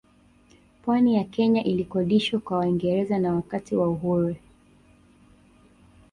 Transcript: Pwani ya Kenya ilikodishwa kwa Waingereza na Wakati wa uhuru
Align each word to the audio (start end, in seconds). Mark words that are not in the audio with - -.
Pwani 0.81 1.15
ya 1.15 1.23
Kenya 1.23 1.63
ilikodishwa 1.63 2.39
kwa 2.39 2.57
Waingereza 2.57 3.19
na 3.19 3.33
Wakati 3.35 3.75
wa 3.75 3.87
uhuru 3.89 4.35